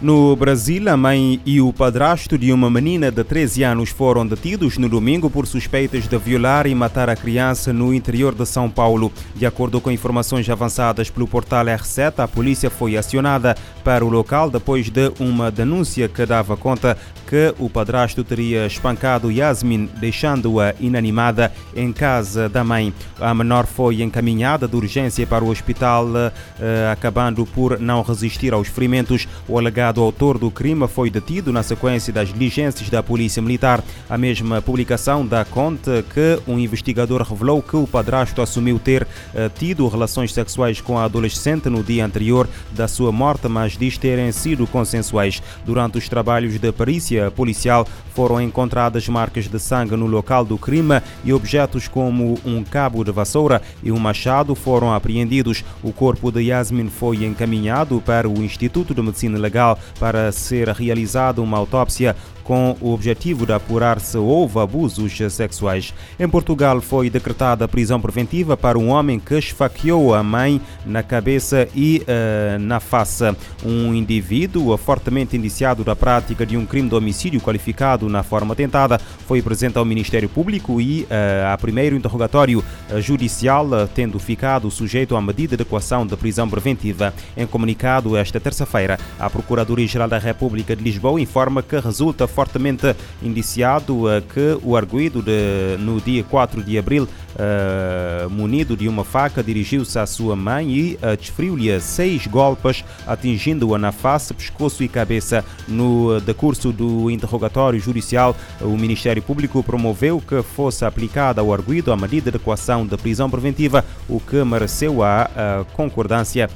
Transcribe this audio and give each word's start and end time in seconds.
No 0.00 0.34
Brasil, 0.34 0.88
a 0.88 0.96
mãe 0.96 1.42
e 1.44 1.60
o 1.60 1.74
padrasto 1.74 2.38
de 2.38 2.50
uma 2.54 2.70
menina 2.70 3.10
de 3.10 3.22
13 3.22 3.62
anos 3.64 3.90
foram 3.90 4.26
detidos 4.26 4.78
no 4.78 4.88
domingo 4.88 5.28
por 5.28 5.46
suspeitas 5.46 6.08
de 6.08 6.16
violar 6.16 6.66
e 6.66 6.74
matar 6.74 7.10
a 7.10 7.16
criança 7.16 7.70
no 7.70 7.92
interior 7.92 8.34
de 8.34 8.46
São 8.46 8.70
Paulo. 8.70 9.12
De 9.36 9.44
acordo 9.44 9.78
com 9.78 9.90
informações 9.90 10.48
avançadas 10.48 11.10
pelo 11.10 11.28
portal 11.28 11.66
R7, 11.66 12.14
a 12.16 12.26
polícia 12.26 12.70
foi 12.70 12.96
acionada 12.96 13.54
para 13.84 14.02
o 14.02 14.08
local 14.08 14.48
depois 14.48 14.88
de 14.88 15.12
uma 15.20 15.50
denúncia 15.50 16.08
que 16.08 16.24
dava 16.24 16.56
conta 16.56 16.96
que 17.28 17.54
o 17.58 17.68
padrasto 17.68 18.24
teria 18.24 18.66
espancado 18.66 19.30
Yasmin, 19.30 19.88
deixando-a 20.00 20.74
inanimada 20.80 21.52
em 21.76 21.92
casa 21.92 22.48
da 22.48 22.64
mãe. 22.64 22.92
A 23.20 23.34
menor 23.34 23.66
foi 23.66 24.02
encaminhada 24.02 24.66
de 24.66 24.74
urgência 24.74 25.24
para 25.26 25.44
o 25.44 25.48
hospital, 25.48 26.08
eh, 26.16 26.90
acabando 26.90 27.46
por 27.46 27.78
não 27.78 28.02
resistir 28.02 28.52
aos 28.52 28.66
ferimentos. 28.66 29.28
O 29.46 29.56
alegado 29.56 29.89
autor 29.98 30.38
do 30.38 30.50
crime 30.50 30.86
foi 30.86 31.10
detido 31.10 31.52
na 31.52 31.62
sequência 31.62 32.12
das 32.12 32.32
diligências 32.32 32.88
da 32.88 33.02
Polícia 33.02 33.42
Militar. 33.42 33.82
A 34.08 34.16
mesma 34.16 34.62
publicação 34.62 35.26
dá 35.26 35.44
conta 35.44 36.04
que 36.14 36.38
um 36.46 36.58
investigador 36.58 37.22
revelou 37.22 37.60
que 37.62 37.76
o 37.76 37.86
padrasto 37.86 38.42
assumiu 38.42 38.78
ter 38.78 39.06
eh, 39.34 39.50
tido 39.58 39.88
relações 39.88 40.32
sexuais 40.32 40.80
com 40.80 40.98
a 40.98 41.04
adolescente 41.04 41.68
no 41.68 41.82
dia 41.82 42.04
anterior 42.04 42.48
da 42.72 42.86
sua 42.86 43.10
morte, 43.10 43.48
mas 43.48 43.76
diz 43.76 43.98
terem 43.98 44.30
sido 44.30 44.66
consensuais. 44.66 45.42
Durante 45.64 45.98
os 45.98 46.08
trabalhos 46.08 46.58
de 46.58 46.72
perícia 46.72 47.30
policial 47.30 47.86
foram 48.14 48.40
encontradas 48.40 49.08
marcas 49.08 49.48
de 49.48 49.58
sangue 49.58 49.96
no 49.96 50.06
local 50.06 50.44
do 50.44 50.58
crime 50.58 51.00
e 51.24 51.32
objetos 51.32 51.88
como 51.88 52.38
um 52.44 52.62
cabo 52.62 53.02
de 53.02 53.10
vassoura 53.10 53.62
e 53.82 53.90
um 53.90 53.98
machado 53.98 54.54
foram 54.54 54.92
apreendidos. 54.92 55.64
O 55.82 55.92
corpo 55.92 56.30
de 56.30 56.42
Yasmin 56.42 56.90
foi 56.90 57.24
encaminhado 57.24 58.02
para 58.04 58.28
o 58.28 58.42
Instituto 58.42 58.94
de 58.94 59.00
Medicina 59.00 59.38
Legal 59.38 59.78
para 59.98 60.30
ser 60.32 60.68
realizada 60.68 61.40
uma 61.40 61.58
autópsia 61.58 62.16
com 62.50 62.76
o 62.80 62.92
objetivo 62.92 63.46
de 63.46 63.52
apurar 63.52 64.00
se 64.00 64.18
houve 64.18 64.58
abusos 64.58 65.16
sexuais. 65.30 65.94
Em 66.18 66.28
Portugal 66.28 66.80
foi 66.80 67.08
decretada 67.08 67.68
prisão 67.68 68.00
preventiva 68.00 68.56
para 68.56 68.76
um 68.76 68.88
homem 68.88 69.20
que 69.20 69.38
esfaqueou 69.38 70.12
a 70.12 70.20
mãe 70.20 70.60
na 70.84 71.00
cabeça 71.00 71.68
e 71.76 72.02
uh, 72.02 72.58
na 72.58 72.80
face. 72.80 73.22
Um 73.64 73.94
indivíduo 73.94 74.76
fortemente 74.76 75.36
indiciado 75.36 75.84
da 75.84 75.94
prática 75.94 76.44
de 76.44 76.56
um 76.56 76.66
crime 76.66 76.88
de 76.88 76.94
homicídio 76.96 77.40
qualificado 77.40 78.08
na 78.08 78.24
forma 78.24 78.56
tentada 78.56 78.98
foi 78.98 79.40
presente 79.40 79.78
ao 79.78 79.84
Ministério 79.84 80.28
Público 80.28 80.80
e 80.80 81.02
uh, 81.02 81.52
a 81.52 81.56
primeiro 81.56 81.94
interrogatório 81.94 82.64
uh, 82.90 83.00
judicial, 83.00 83.68
tendo 83.94 84.18
ficado 84.18 84.68
sujeito 84.72 85.14
à 85.14 85.22
medida 85.22 85.56
de 85.56 85.62
equação 85.62 86.04
de 86.04 86.16
prisão 86.16 86.50
preventiva. 86.50 87.14
Em 87.36 87.46
comunicado 87.46 88.16
esta 88.16 88.40
terça-feira, 88.40 88.98
a 89.20 89.30
Procuradoria-Geral 89.30 90.08
da 90.08 90.18
República 90.18 90.74
de 90.74 90.82
Lisboa 90.82 91.20
informa 91.20 91.62
que 91.62 91.78
resulta 91.78 92.26
fortemente 92.40 92.96
indiciado 93.22 94.06
uh, 94.06 94.22
que 94.22 94.58
o 94.62 94.74
arguído 94.74 95.20
de, 95.20 95.76
no 95.78 96.00
dia 96.00 96.24
4 96.24 96.64
de 96.64 96.78
abril, 96.78 97.04
uh, 97.04 98.30
munido 98.30 98.74
de 98.74 98.88
uma 98.88 99.04
faca, 99.04 99.42
dirigiu-se 99.42 99.98
à 99.98 100.06
sua 100.06 100.34
mãe 100.34 100.70
e 100.70 100.94
uh, 100.94 101.14
desferiu-lhe 101.18 101.78
seis 101.82 102.26
golpes, 102.26 102.82
atingindo-a 103.06 103.78
na 103.78 103.92
face, 103.92 104.32
pescoço 104.32 104.82
e 104.82 104.88
cabeça. 104.88 105.44
No 105.68 106.18
decurso 106.20 106.72
do 106.72 107.10
interrogatório 107.10 107.78
judicial, 107.78 108.34
o 108.62 108.70
Ministério 108.70 109.22
Público 109.22 109.62
promoveu 109.62 110.18
que 110.18 110.42
fosse 110.42 110.86
aplicada 110.86 111.42
ao 111.42 111.52
arguído 111.52 111.92
a 111.92 111.96
medida 111.96 112.30
de 112.30 112.38
equação 112.38 112.86
de 112.86 112.96
prisão 112.96 113.28
preventiva, 113.28 113.84
o 114.08 114.18
que 114.18 114.42
mereceu 114.44 115.02
a, 115.02 115.24
a 115.24 115.64
concordância 115.74 116.48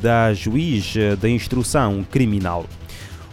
da 0.00 0.32
juiz 0.32 0.94
da 1.20 1.28
instrução 1.28 2.06
criminal. 2.08 2.64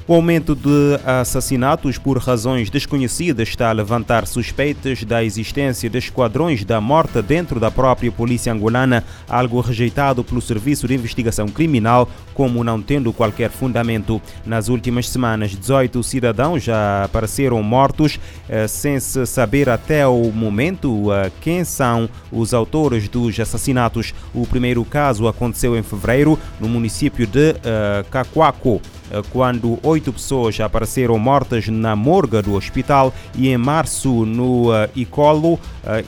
O 0.09 0.15
aumento 0.15 0.55
de 0.55 0.99
assassinatos 1.05 1.99
por 1.99 2.17
razões 2.17 2.71
desconhecidas 2.71 3.47
está 3.47 3.69
a 3.69 3.71
levantar 3.71 4.25
suspeitas 4.25 5.03
da 5.03 5.23
existência 5.23 5.87
de 5.87 5.99
esquadrões 5.99 6.65
da 6.65 6.81
morte 6.81 7.21
dentro 7.21 7.59
da 7.59 7.69
própria 7.69 8.11
polícia 8.11 8.51
angolana, 8.51 9.03
algo 9.29 9.61
rejeitado 9.61 10.23
pelo 10.23 10.41
Serviço 10.41 10.87
de 10.87 10.95
Investigação 10.95 11.47
Criminal 11.47 12.09
como 12.33 12.63
não 12.63 12.81
tendo 12.81 13.13
qualquer 13.13 13.51
fundamento. 13.51 14.19
Nas 14.45 14.67
últimas 14.67 15.07
semanas, 15.07 15.51
18 15.51 16.01
cidadãos 16.01 16.63
já 16.63 17.03
apareceram 17.03 17.61
mortos 17.61 18.19
eh, 18.47 18.67
sem 18.67 18.99
se 18.99 19.27
saber 19.27 19.69
até 19.69 20.07
o 20.07 20.31
momento 20.31 21.13
eh, 21.13 21.31
quem 21.39 21.63
são 21.63 22.09
os 22.31 22.51
autores 22.51 23.07
dos 23.07 23.39
assassinatos. 23.39 24.15
O 24.33 24.47
primeiro 24.47 24.83
caso 24.85 25.27
aconteceu 25.27 25.77
em 25.77 25.83
fevereiro 25.83 26.39
no 26.59 26.67
município 26.67 27.27
de 27.27 27.51
uh, 27.51 28.09
Cacoaco. 28.09 28.81
Eh, 29.11 29.21
quando 29.31 29.79
oito 29.83 30.13
pessoas 30.13 30.59
apareceram 30.59 31.17
mortas 31.17 31.67
na 31.67 31.95
morga 31.95 32.41
do 32.41 32.53
hospital 32.55 33.13
e 33.35 33.49
em 33.49 33.57
março 33.57 34.25
no 34.25 34.69
uh, 34.69 34.89
Icolo 34.95 35.53
uh, 35.53 35.59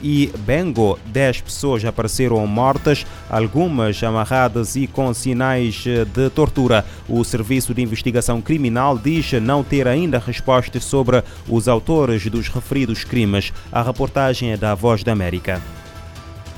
e 0.02 0.32
Bengo, 0.40 0.98
dez 1.06 1.42
pessoas 1.42 1.84
apareceram 1.84 2.46
mortas, 2.46 3.06
algumas 3.30 4.02
amarradas 4.04 4.76
e 4.76 4.88
com 4.88 5.14
sinais 5.14 5.84
de 5.84 6.30
tortura. 6.34 6.86
O 7.08 7.24
Serviço 7.24 7.74
de 7.74 7.82
Investigação 7.82 8.42
Criminal 8.42 8.98
diz 8.98 9.34
não 9.34 9.64
ter 9.64 9.88
ainda 9.88 10.20
respostas 10.20 10.84
sobre 10.84 11.24
os 11.48 11.68
autores 11.68 12.26
dos 12.28 12.48
referidos 12.48 13.04
crimes. 13.04 13.52
A 13.72 13.82
reportagem 13.82 14.52
é 14.52 14.58
da 14.58 14.76
Voz 14.76 15.04
da 15.04 15.12
América. 15.12 15.62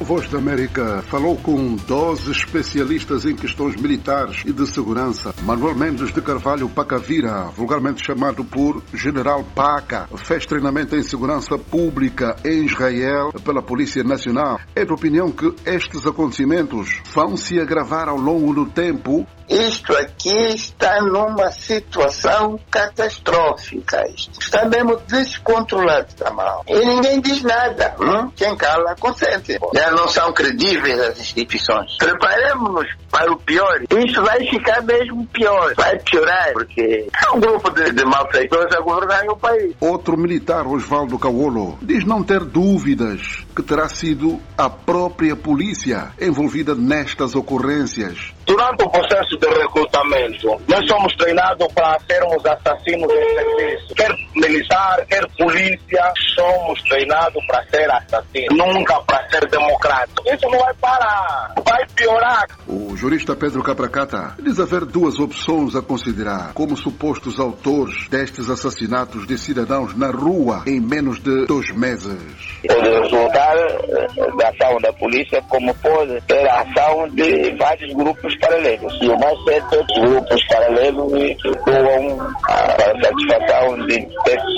Voz 0.03 0.27
da 0.27 0.37
América 0.37 1.01
falou 1.03 1.37
com 1.37 1.75
12 1.75 2.29
especialistas 2.29 3.25
em 3.25 3.35
questões 3.37 3.77
militares 3.77 4.43
e 4.45 4.51
de 4.51 4.67
segurança. 4.67 5.33
Manuel 5.43 5.75
Mendes 5.75 6.13
de 6.13 6.21
Carvalho 6.21 6.67
Pacavira, 6.67 7.45
vulgarmente 7.55 8.05
chamado 8.05 8.43
por 8.43 8.83
General 8.93 9.41
Paca, 9.55 10.09
fez 10.17 10.45
treinamento 10.45 10.93
em 10.97 11.03
segurança 11.03 11.57
pública 11.57 12.35
em 12.43 12.65
Israel 12.65 13.31
pela 13.45 13.61
Polícia 13.61 14.03
Nacional. 14.03 14.59
É 14.75 14.83
de 14.83 14.91
opinião 14.91 15.31
que 15.31 15.55
estes 15.65 16.05
acontecimentos 16.05 17.01
vão 17.13 17.37
se 17.37 17.57
agravar 17.57 18.09
ao 18.09 18.17
longo 18.17 18.53
do 18.53 18.65
tempo 18.65 19.25
isto 19.49 19.95
aqui 19.95 20.53
está 20.53 21.01
numa 21.01 21.51
situação 21.51 22.59
catastrófica. 22.69 24.03
Está 24.39 24.65
mesmo 24.65 24.97
descontrolado, 25.07 26.07
está 26.07 26.31
mal. 26.31 26.63
E 26.67 26.77
ninguém 26.79 27.21
diz 27.21 27.41
nada. 27.43 27.95
Hum? 27.99 28.31
Quem 28.35 28.55
cala, 28.55 28.95
consente. 28.99 29.57
Já 29.73 29.91
não 29.91 30.07
são 30.07 30.33
credíveis 30.33 30.99
as 30.99 31.19
instituições. 31.19 31.97
Preparemos-nos 31.97 32.87
para 33.11 33.31
o 33.31 33.37
pior. 33.37 33.81
Isso 34.05 34.23
vai 34.23 34.39
ficar 34.47 34.81
mesmo 34.81 35.27
pior. 35.27 35.73
Vai 35.75 35.99
piorar, 35.99 36.53
porque 36.53 37.07
é 37.23 37.29
um 37.31 37.39
grupo 37.39 37.69
de, 37.69 37.91
de 37.91 38.05
malfeitores 38.05 38.75
a 38.75 38.81
governar 38.81 39.23
o 39.27 39.37
país. 39.37 39.75
Outro 39.79 40.17
militar, 40.17 40.65
Osvaldo 40.65 41.19
Cauolo, 41.19 41.77
diz 41.81 42.05
não 42.05 42.23
ter 42.23 42.43
dúvidas 42.43 43.45
que 43.55 43.61
terá 43.61 43.87
sido 43.87 44.39
a 44.57 44.69
própria 44.69 45.35
polícia 45.35 46.11
envolvida 46.19 46.73
nestas 46.73 47.35
ocorrências. 47.35 48.33
Durante 48.45 48.83
o 48.83 48.89
processo 48.89 49.37
de 49.37 49.47
recrutamento, 49.47 50.61
nós 50.67 50.85
somos 50.87 51.15
treinados 51.15 51.67
para 51.73 51.97
sermos 52.01 52.45
assassinos 52.45 53.07
de 53.07 53.33
serviço. 53.33 53.95
Quer 53.95 54.15
militar, 54.35 55.05
quer 55.07 55.25
polícia, 55.37 56.13
somos 56.35 56.81
treinados 56.83 57.45
para 57.47 57.65
ser 57.67 57.89
assassinos, 57.89 58.57
nunca 58.57 58.99
para 59.01 59.29
ser 59.29 59.49
democrático. 59.49 60.23
Isso 60.27 60.49
não 60.49 60.59
vai 60.59 60.73
parar, 60.75 61.53
vai 61.65 61.85
piorar. 61.95 62.47
O 62.67 62.95
jurista 62.95 63.35
Pedro 63.35 63.63
Capracata 63.63 64.35
diz 64.41 64.59
haver 64.59 64.85
duas 64.85 65.19
opções 65.19 65.75
a 65.75 65.81
considerar 65.81 66.53
como 66.53 66.75
supostos 66.75 67.39
autores 67.39 68.07
destes 68.09 68.49
assassinatos 68.49 69.25
de 69.25 69.37
cidadãos 69.37 69.95
na 69.95 70.11
rua 70.11 70.63
em 70.67 70.79
menos 70.79 71.19
de 71.19 71.45
dois 71.45 71.71
meses. 71.71 72.52
Pode 72.67 72.89
resultar 72.89 73.57
eh, 73.57 74.07
da 74.37 74.49
ação 74.49 74.77
da 74.81 74.93
polícia, 74.93 75.41
como 75.49 75.73
pode 75.75 76.21
ter 76.21 76.47
a 76.47 76.61
ação 76.61 77.09
de 77.09 77.55
vários 77.57 77.93
grupos 77.93 78.35
paralelos. 78.37 78.97
E 79.01 79.07
o 79.07 79.19
mais 79.19 79.43
certo 79.43 79.75
é 79.75 79.83
que 79.83 80.01
grupos 80.01 80.47
paralelos 80.47 81.13
atuam 81.45 82.17
para 82.47 82.91
a 82.91 83.03
satisfação 83.03 83.85
de 83.85 83.99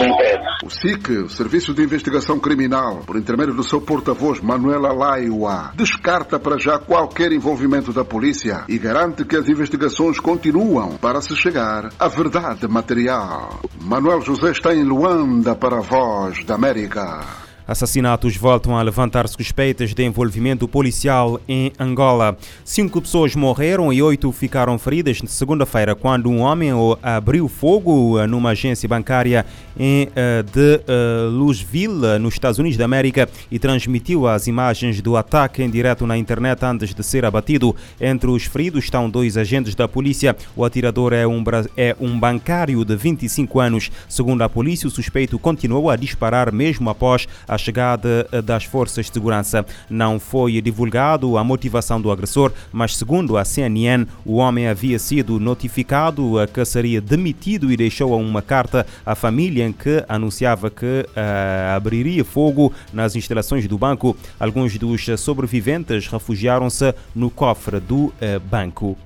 internos. 0.04 0.46
O 0.64 0.70
SIC, 0.70 1.10
o 1.24 1.30
Serviço 1.30 1.74
de 1.74 1.84
Investigação 1.84 2.40
Criminal, 2.40 3.02
por 3.06 3.18
intermédio 3.18 3.54
do 3.54 3.64
seu 3.64 3.82
porta-voz 3.82 4.40
Manuela 4.40 4.94
Laiwa, 4.94 5.72
descarta 5.76 6.40
para 6.40 6.58
já 6.58 6.78
qualquer 6.78 7.32
envolvimento 7.32 7.92
da 7.92 8.04
polícia 8.06 8.64
e 8.68 8.78
garante 8.78 9.26
que 9.26 9.36
as 9.36 9.50
investigações 9.50 10.20
continuam 10.20 10.98
para 10.98 11.22
se 11.22 11.36
chegar 11.36 11.90
à 12.00 12.08
verdade 12.08 12.68
material. 12.68 13.60
Manuel 13.82 14.22
José 14.22 14.52
está 14.52 14.74
em 14.74 14.84
Luanda 14.84 15.56
para 15.56 15.78
a 15.78 15.82
Voz 15.82 16.44
da 16.44 16.56
América. 16.56 17.45
Assassinatos 17.68 18.38
voltam 18.38 18.78
a 18.78 18.82
levantar 18.82 19.28
suspeitas 19.28 19.94
de 19.94 20.04
envolvimento 20.04 20.68
policial 20.68 21.42
em 21.48 21.72
Angola. 21.80 22.38
Cinco 22.64 23.02
pessoas 23.02 23.36
morreram 23.36 23.92
e 23.92 24.02
oito 24.02 24.32
ficaram 24.32 24.78
feridas 24.78 25.22
na 25.22 25.28
segunda-feira 25.28 25.96
quando 25.96 26.30
um 26.30 26.42
homem 26.42 26.70
abriu 27.02 27.48
fogo 27.48 28.24
numa 28.28 28.52
agência 28.52 28.88
bancária 28.88 29.46
em, 29.78 30.10
eh, 30.16 30.44
de 30.44 30.76
uh, 30.76 31.30
Louisville, 31.30 32.20
nos 32.20 32.36
Estados 32.36 32.60
Unidos 32.60 32.78
da 32.78 32.86
América, 32.86 33.28
e 33.52 33.60
transmitiu 33.60 34.28
as 34.28 34.48
imagens 34.48 35.02
do 35.02 35.18
ataque 35.18 35.62
em 35.62 35.70
direto 35.70 36.08
na 36.08 36.18
internet 36.18 36.64
antes 36.64 36.94
de 36.94 37.04
ser 37.04 37.26
abatido. 37.26 37.76
Entre 38.00 38.30
os 38.30 38.44
feridos 38.46 38.86
estão 38.86 39.10
dois 39.10 39.38
agentes 39.38 39.76
da 39.76 39.88
polícia. 39.88 40.36
O 40.56 40.64
atirador 40.64 41.14
é 41.14 41.26
um, 41.28 41.44
é 41.76 41.96
um 42.00 42.18
bancário 42.18 42.86
de 42.86 42.96
25 42.96 43.60
anos. 43.60 43.92
Segundo 44.08 44.42
a 44.44 44.50
polícia, 44.50 44.88
o 44.88 44.92
suspeito 44.92 45.38
continuou 45.40 45.90
a 45.90 45.96
disparar 45.96 46.52
mesmo 46.52 46.90
após 46.90 47.28
a 47.48 47.55
a 47.56 47.58
chegada 47.58 48.28
eh, 48.32 48.42
das 48.42 48.66
forças 48.66 49.06
de 49.08 49.14
segurança. 49.14 49.66
Não 49.90 50.20
foi 50.20 50.62
divulgado 50.62 51.38
a 51.38 51.44
motivação 51.44 52.00
do 52.00 52.12
agressor, 52.12 52.52
mas 52.72 52.96
segundo 52.96 53.38
a 53.38 53.44
CNN, 53.44 54.06
o 54.26 54.36
homem 54.36 54.68
havia 54.68 55.00
sido 55.00 55.40
notificado 55.40 56.34
que 56.54 56.64
seria 56.66 57.02
demitido 57.02 57.72
e 57.72 57.78
deixou 57.78 58.20
uma 58.20 58.42
carta 58.42 58.86
à 59.06 59.16
família 59.16 59.66
em 59.66 59.72
que 59.72 60.04
anunciava 60.08 60.70
que 60.70 60.86
uh, 60.86 61.76
abriria 61.76 62.24
fogo 62.24 62.74
nas 62.94 63.16
instalações 63.16 63.68
do 63.68 63.78
banco. 63.78 64.16
Alguns 64.40 64.78
dos 64.78 65.06
sobreviventes 65.18 66.08
refugiaram-se 66.08 66.94
no 67.16 67.30
cofre 67.30 67.80
do 67.80 68.06
uh, 68.06 68.14
banco. 68.50 68.98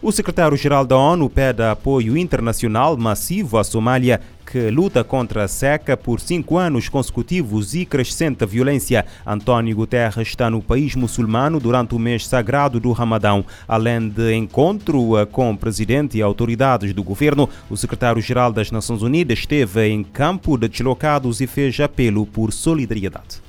O 0.00 0.12
secretário-geral 0.12 0.86
da 0.86 0.96
ONU 0.96 1.28
pede 1.28 1.60
apoio 1.60 2.16
internacional 2.16 2.96
massivo 2.96 3.58
à 3.58 3.64
Somália, 3.64 4.20
que 4.46 4.70
luta 4.70 5.02
contra 5.02 5.42
a 5.42 5.48
seca 5.48 5.96
por 5.96 6.20
cinco 6.20 6.56
anos 6.56 6.88
consecutivos 6.88 7.74
e 7.74 7.84
crescente 7.84 8.46
violência. 8.46 9.04
António 9.26 9.74
Guterres 9.74 10.28
está 10.28 10.48
no 10.48 10.62
país 10.62 10.94
muçulmano 10.94 11.58
durante 11.58 11.96
o 11.96 11.98
mês 11.98 12.28
sagrado 12.28 12.78
do 12.78 12.92
Ramadão. 12.92 13.44
Além 13.66 14.08
de 14.08 14.32
encontro 14.36 15.02
com 15.32 15.50
o 15.50 15.58
presidente 15.58 16.16
e 16.16 16.22
autoridades 16.22 16.94
do 16.94 17.02
governo, 17.02 17.48
o 17.68 17.76
secretário-geral 17.76 18.52
das 18.52 18.70
Nações 18.70 19.02
Unidas 19.02 19.40
esteve 19.40 19.88
em 19.88 20.04
campo 20.04 20.56
de 20.56 20.68
deslocados 20.68 21.40
e 21.40 21.46
fez 21.48 21.80
apelo 21.80 22.24
por 22.24 22.52
solidariedade. 22.52 23.47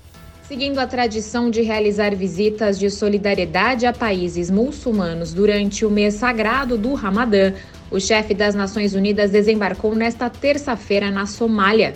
Seguindo 0.49 0.79
a 0.79 0.87
tradição 0.87 1.51
de 1.51 1.61
realizar 1.61 2.15
visitas 2.15 2.79
de 2.79 2.89
solidariedade 2.89 3.85
a 3.85 3.93
países 3.93 4.49
muçulmanos 4.49 5.31
durante 5.31 5.85
o 5.85 5.91
mês 5.91 6.15
sagrado 6.15 6.75
do 6.75 6.95
Ramadã, 6.95 7.53
o 7.91 7.99
chefe 7.99 8.33
das 8.33 8.55
Nações 8.55 8.95
Unidas 8.95 9.29
desembarcou 9.29 9.93
nesta 9.93 10.27
terça-feira 10.27 11.11
na 11.11 11.27
Somália. 11.27 11.93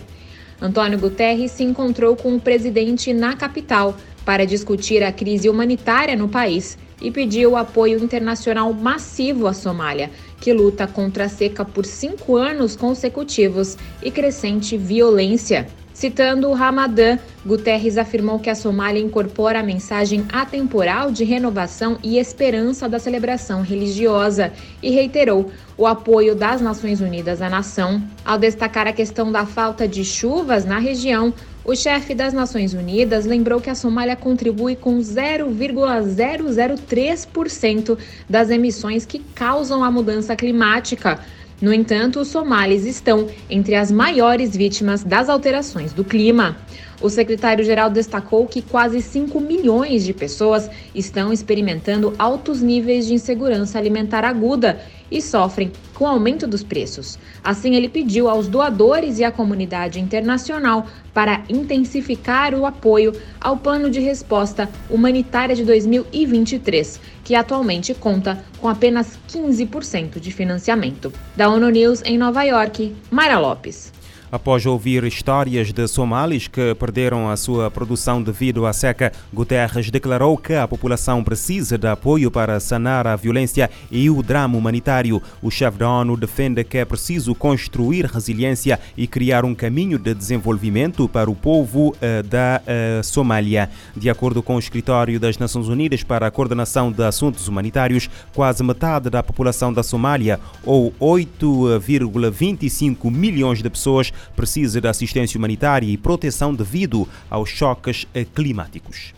Antônio 0.62 1.00
Guterres 1.00 1.50
se 1.50 1.64
encontrou 1.64 2.16
com 2.16 2.36
o 2.36 2.40
presidente 2.40 3.12
na 3.12 3.36
capital 3.36 3.98
para 4.24 4.46
discutir 4.46 5.02
a 5.02 5.12
crise 5.12 5.50
humanitária 5.50 6.16
no 6.16 6.30
país 6.30 6.78
e 7.02 7.10
pediu 7.10 7.58
apoio 7.58 8.04
internacional 8.04 8.72
massivo 8.72 9.48
à 9.48 9.54
Somália, 9.54 10.12
que 10.40 10.54
luta 10.54 10.86
contra 10.86 11.26
a 11.26 11.30
seca 11.30 11.66
por 11.66 11.88
cinco 11.88 12.36
anos 12.36 12.76
consecutivos 12.76 13.76
e 14.04 14.12
crescente 14.12 14.78
violência. 14.78 15.66
Citando 15.94 16.50
o 16.50 16.54
Ramadã, 16.54 17.20
Guterres 17.46 18.00
afirmou 18.00 18.40
que 18.40 18.50
a 18.50 18.56
Somália 18.56 19.00
incorpora 19.00 19.60
a 19.60 19.64
mensagem 19.64 20.26
atemporal 20.34 21.12
de 21.12 21.24
renovação 21.24 22.00
e 22.02 22.18
esperança 22.18 22.90
da 22.90 22.98
celebração 22.98 23.62
religiosa 23.62 24.52
e 24.82 24.90
reiterou 24.90 25.52
o 25.78 25.86
apoio 25.86 26.34
das 26.36 26.60
Nações 26.62 27.00
Unidas 27.00 27.44
à 27.44 27.50
nação. 27.50 28.02
Ao 28.26 28.40
destacar 28.40 28.88
a 28.88 28.94
questão 28.94 29.32
da 29.32 29.46
falta 29.46 29.88
de 29.88 30.04
chuvas 30.04 30.66
na 30.66 30.80
região, 30.80 31.32
o 31.64 31.76
chefe 31.76 32.16
das 32.16 32.34
Nações 32.34 32.74
Unidas 32.74 33.26
lembrou 33.26 33.62
que 33.62 33.70
a 33.70 33.76
Somália 33.76 34.16
contribui 34.16 34.76
com 34.76 34.98
0,003% 34.98 37.98
das 38.30 38.50
emissões 38.50 39.06
que 39.06 39.20
causam 39.20 39.84
a 39.84 39.92
mudança 39.92 40.36
climática. 40.36 41.20
No 41.64 41.74
entanto, 41.74 42.20
os 42.20 42.28
somalis 42.28 42.86
estão 42.86 43.30
entre 43.50 43.74
as 43.74 43.90
maiores 43.90 44.54
vítimas 44.54 45.02
das 45.02 45.30
alterações 45.30 45.94
do 45.94 46.04
clima. 46.04 46.58
O 47.04 47.10
secretário-geral 47.10 47.90
destacou 47.90 48.48
que 48.48 48.62
quase 48.62 49.02
5 49.02 49.38
milhões 49.42 50.06
de 50.06 50.14
pessoas 50.14 50.70
estão 50.96 51.34
experimentando 51.34 52.14
altos 52.18 52.62
níveis 52.62 53.06
de 53.06 53.14
insegurança 53.14 53.78
alimentar 53.78 54.24
aguda 54.24 54.80
e 55.12 55.22
sofrem 55.22 55.70
com 55.94 56.06
o 56.06 56.08
aumento 56.08 56.48
dos 56.48 56.64
preços. 56.64 57.20
Assim, 57.44 57.76
ele 57.76 57.90
pediu 57.90 58.30
aos 58.30 58.48
doadores 58.48 59.20
e 59.20 59.26
à 59.26 59.34
comunidade 59.34 60.00
internacional 60.00 60.88
para 61.14 61.44
intensificar 61.50 62.56
o 62.56 62.66
apoio 62.66 63.12
ao 63.42 63.58
plano 63.58 63.90
de 63.90 64.00
resposta 64.00 64.70
humanitária 64.90 65.58
de 65.58 65.66
2023, 65.66 67.02
que 67.22 67.36
atualmente 67.36 67.94
conta 67.94 68.42
com 68.62 68.70
apenas 68.70 69.20
15% 69.28 70.22
de 70.22 70.32
financiamento. 70.32 71.12
Da 71.36 71.50
ONU 71.50 71.68
News 71.68 72.02
em 72.06 72.18
Nova 72.18 72.44
York, 72.44 72.96
Mara 73.12 73.38
Lopes. 73.38 73.92
Após 74.34 74.66
ouvir 74.66 75.04
histórias 75.04 75.72
de 75.72 75.88
somalis 75.88 76.48
que 76.48 76.74
perderam 76.74 77.30
a 77.30 77.38
sua 77.38 77.70
produção 77.70 78.20
devido 78.20 78.66
à 78.66 78.74
seca, 78.74 79.12
Guterres 79.32 79.92
declarou 79.92 80.36
que 80.36 80.56
a 80.56 80.68
população 80.68 81.24
precisa 81.24 81.78
de 81.78 81.88
apoio 81.88 82.32
para 82.32 82.60
sanar 82.60 83.06
a 83.06 83.16
violência 83.16 83.70
e 83.92 84.10
o 84.10 84.24
drama 84.24 84.58
humanitário. 84.58 85.22
O 85.40 85.52
chefe 85.52 85.78
da 85.78 85.88
ONU 85.88 86.18
defende 86.18 86.64
que 86.64 86.80
é 86.80 86.86
preciso 86.86 87.36
construir 87.36 88.08
resiliência 88.08 88.80
e 88.98 89.06
criar 89.06 89.46
um 89.46 89.54
caminho 89.54 90.00
de 90.00 90.16
desenvolvimento 90.16 91.08
para 91.08 91.30
o 91.30 91.36
povo 91.36 91.90
uh, 91.90 91.96
da 92.24 92.60
uh, 92.64 93.04
Somália. 93.04 93.70
De 93.96 94.10
acordo 94.10 94.42
com 94.42 94.56
o 94.56 94.60
Escritório 94.60 95.20
das 95.20 95.38
Nações 95.38 95.68
Unidas 95.68 96.02
para 96.02 96.26
a 96.26 96.32
Coordenação 96.32 96.92
de 96.92 97.04
Assuntos 97.04 97.48
Humanitários, 97.48 98.10
quase 98.34 98.64
metade 98.64 99.12
da 99.12 99.22
população 99.22 99.72
da 99.72 99.84
Somália, 99.84 100.40
ou 100.66 100.92
8,25 101.00 103.12
milhões 103.12 103.62
de 103.62 103.70
pessoas, 103.70 104.12
precisa 104.36 104.80
de 104.80 104.88
assistência 104.88 105.38
humanitária 105.38 105.88
e 105.88 105.98
proteção 105.98 106.54
devido 106.54 107.08
aos 107.30 107.50
choques 107.50 108.08
climáticos. 108.34 109.14